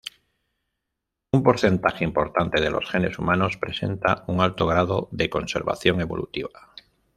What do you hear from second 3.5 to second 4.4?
presenta